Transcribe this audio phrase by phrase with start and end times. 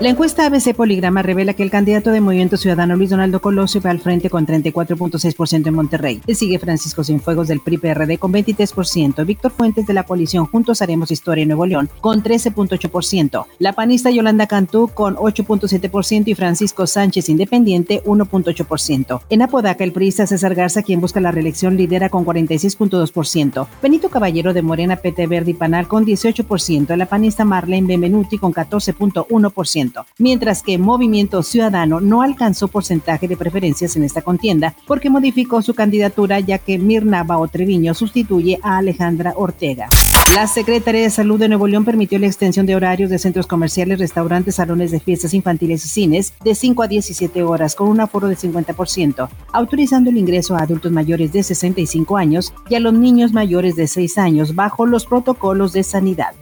[0.00, 3.90] La encuesta ABC Poligrama revela que el candidato de Movimiento Ciudadano Luis Donaldo Colosio va
[3.90, 6.22] al frente con 34.6% en Monterrey.
[6.26, 11.10] Le sigue Francisco Cienfuegos del PRI-PRD con 23%, Víctor Fuentes de la coalición Juntos Haremos
[11.10, 17.28] Historia en Nuevo León con 13.8%, la panista Yolanda Cantú con 8.7% y Francisco Sánchez
[17.28, 19.20] Independiente 1.8%.
[19.28, 24.54] En Apodaca, el priista César Garza, quien busca la reelección, lidera con 46.2%, Benito Caballero
[24.54, 30.62] de Morena PT Verde y Panal con 18%, la panista Marlene Benvenuti con 14.1% mientras
[30.62, 36.40] que Movimiento Ciudadano no alcanzó porcentaje de preferencias en esta contienda porque modificó su candidatura
[36.40, 39.88] ya que Mirna Bao Treviño sustituye a Alejandra Ortega.
[40.34, 43.98] La Secretaría de Salud de Nuevo León permitió la extensión de horarios de centros comerciales,
[43.98, 48.28] restaurantes, salones de fiestas infantiles y cines de 5 a 17 horas con un aforo
[48.28, 53.32] de 50%, autorizando el ingreso a adultos mayores de 65 años y a los niños
[53.32, 56.32] mayores de 6 años bajo los protocolos de sanidad.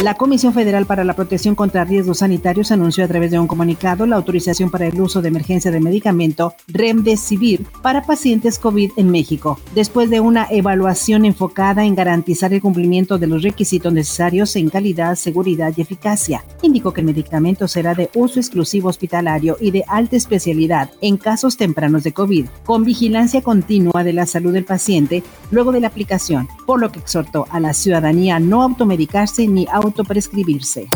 [0.00, 4.04] La Comisión Federal para la Protección contra Riesgos Sanitarios anunció a través de un comunicado
[4.04, 9.60] la autorización para el uso de emergencia de medicamento Remdesivir para pacientes COVID en México,
[9.76, 15.14] después de una evaluación enfocada en garantizar el cumplimiento de los requisitos necesarios en calidad,
[15.14, 16.42] seguridad y eficacia.
[16.62, 21.56] Indicó que el medicamento será de uso exclusivo hospitalario y de alta especialidad en casos
[21.56, 26.48] tempranos de COVID, con vigilancia continua de la salud del paciente luego de la aplicación,
[26.66, 30.88] por lo que exhortó a la ciudadanía a no automedicarse ni auto prescribirse.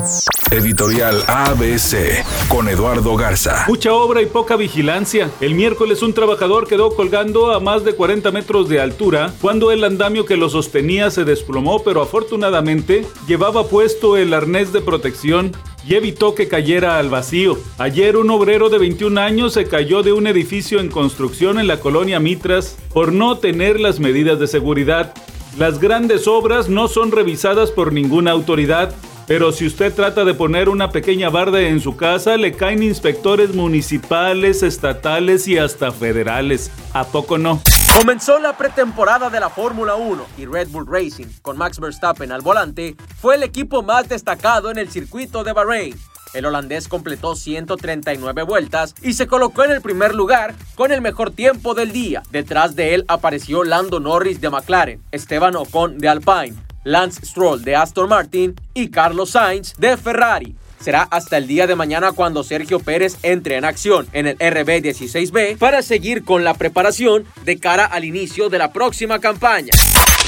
[0.50, 3.64] Editorial ABC con Eduardo Garza.
[3.66, 5.28] Mucha obra y poca vigilancia.
[5.40, 9.82] El miércoles un trabajador quedó colgando a más de 40 metros de altura cuando el
[9.82, 15.52] andamio que lo sostenía se desplomó, pero afortunadamente llevaba puesto el arnés de protección
[15.86, 17.58] y evitó que cayera al vacío.
[17.78, 21.80] Ayer un obrero de 21 años se cayó de un edificio en construcción en la
[21.80, 25.12] colonia Mitras por no tener las medidas de seguridad.
[25.58, 28.94] Las grandes obras no son revisadas por ninguna autoridad,
[29.26, 33.54] pero si usted trata de poner una pequeña barda en su casa, le caen inspectores
[33.54, 36.70] municipales, estatales y hasta federales.
[36.92, 37.62] ¿A poco no?
[37.96, 42.42] Comenzó la pretemporada de la Fórmula 1 y Red Bull Racing, con Max Verstappen al
[42.42, 45.96] volante, fue el equipo más destacado en el circuito de Bahrein
[46.34, 51.30] el holandés completó 139 vueltas y se colocó en el primer lugar con el mejor
[51.30, 52.22] tiempo del día.
[52.30, 56.54] Detrás de él apareció Lando Norris de McLaren, Esteban Ocon de Alpine,
[56.84, 60.56] Lance Stroll de Aston Martin y Carlos Sainz de Ferrari.
[60.80, 65.58] Será hasta el día de mañana cuando Sergio Pérez entre en acción en el RB16B
[65.58, 69.72] para seguir con la preparación de cara al inicio de la próxima campaña.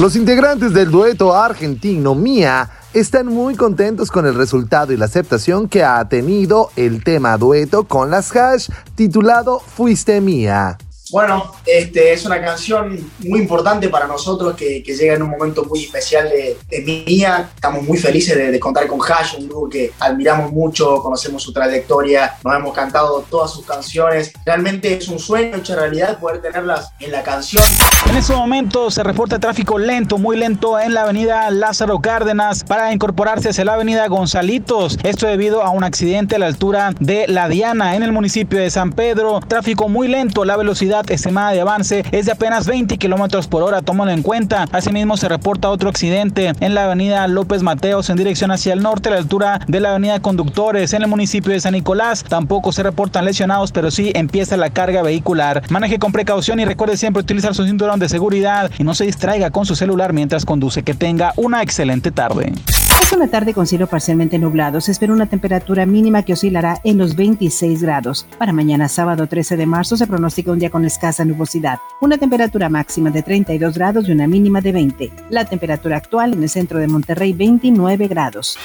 [0.01, 5.69] Los integrantes del dueto argentino Mía están muy contentos con el resultado y la aceptación
[5.69, 10.79] que ha tenido el tema dueto con las hash titulado Fuiste Mía.
[11.11, 15.85] Bueno, este, es una canción muy importante para nosotros que, llega en un momento muy
[15.85, 17.51] especial de, de mía.
[17.55, 22.37] Estamos muy felices de, contar con Hash, un grupo que admiramos mucho, conocemos su trayectoria,
[22.45, 24.33] nos hemos cantado todas sus canciones.
[24.45, 27.63] Realmente es un sueño hecho realidad poder tenerlas en la canción.
[28.09, 32.93] En este momento se reporta tráfico lento, muy lento en la avenida Lázaro Cárdenas para
[32.93, 34.99] incorporarse hacia la avenida Gonzalitos.
[35.05, 38.71] Esto debido a un accidente a la altura de La Diana en el municipio de
[38.71, 39.41] San Pedro.
[39.47, 40.57] Tráfico muy lento, la
[40.99, 44.67] velocidad estimada de avance es de apenas 20 kilómetros por hora, tómalo en cuenta.
[44.73, 49.09] Asimismo, se reporta otro accidente en la avenida López Mateos en dirección hacia el norte,
[49.09, 52.25] a la altura de la avenida Conductores en el municipio de San Nicolás.
[52.25, 55.63] Tampoco se reportan lesionados, pero sí empieza la carga vehicular.
[55.71, 59.51] Maneje con precaución y recuerde siempre utilizar su cinturón de seguridad y no se distraiga
[59.51, 60.83] con su celular mientras conduce.
[60.83, 62.53] Que tenga una excelente tarde.
[63.01, 64.81] Es una tarde con cielo parcialmente nublado.
[64.81, 68.27] Se espera una temperatura mínima que oscilará en los 26 grados.
[68.39, 71.79] Para mañana sábado 13 de marzo se pronostica un día con escasa nubosidad.
[72.01, 75.13] Una temperatura máxima de 32 grados y una mínima de 20.
[75.31, 78.59] La temperatura actual en el centro de Monterrey 29 grados.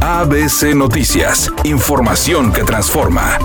[0.00, 1.50] ABC Noticias.
[1.64, 3.38] Información que transforma.